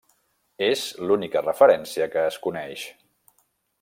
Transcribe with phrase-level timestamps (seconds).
[0.67, 2.87] És l'única referència que es coneix.